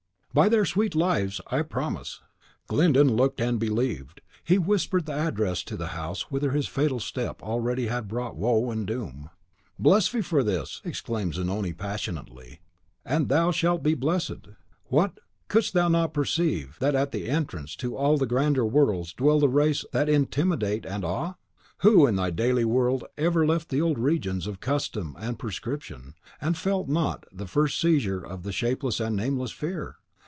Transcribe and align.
"By 0.33 0.47
their 0.47 0.63
sweet 0.63 0.95
lives, 0.95 1.41
I 1.47 1.61
promise!" 1.61 2.21
Glyndon 2.67 3.17
looked 3.17 3.41
and 3.41 3.59
believed. 3.59 4.21
He 4.45 4.57
whispered 4.57 5.05
the 5.05 5.11
address 5.11 5.61
to 5.63 5.75
the 5.75 5.87
house 5.87 6.31
whither 6.31 6.51
his 6.51 6.69
fatal 6.69 7.01
step 7.01 7.43
already 7.43 7.87
had 7.87 8.07
brought 8.07 8.37
woe 8.37 8.71
and 8.71 8.87
doom. 8.87 9.29
"Bless 9.77 10.09
thee 10.09 10.21
for 10.21 10.41
this," 10.41 10.81
exclaimed 10.85 11.33
Zanoni, 11.33 11.73
passionately, 11.73 12.61
"and 13.03 13.27
thou 13.27 13.51
shalt 13.51 13.83
be 13.83 13.93
blessed! 13.93 14.47
What! 14.85 15.19
couldst 15.49 15.73
thou 15.73 15.89
not 15.89 16.13
perceive 16.13 16.77
that 16.79 16.95
at 16.95 17.11
the 17.11 17.27
entrance 17.29 17.75
to 17.75 17.97
all 17.97 18.17
the 18.17 18.25
grander 18.25 18.65
worlds 18.65 19.11
dwell 19.11 19.37
the 19.41 19.49
race 19.49 19.83
that 19.91 20.07
intimidate 20.07 20.85
and 20.85 21.03
awe? 21.03 21.33
Who 21.79 22.07
in 22.07 22.15
thy 22.15 22.29
daily 22.29 22.63
world 22.63 23.03
ever 23.17 23.45
left 23.45 23.67
the 23.67 23.81
old 23.81 23.99
regions 23.99 24.47
of 24.47 24.61
Custom 24.61 25.13
and 25.19 25.37
Prescription, 25.37 26.13
and 26.39 26.55
felt 26.57 26.87
not 26.87 27.25
the 27.33 27.47
first 27.47 27.81
seizure 27.81 28.25
of 28.25 28.43
the 28.43 28.53
shapeless 28.53 29.01
and 29.01 29.17
nameless 29.17 29.51
Fear? 29.51 29.97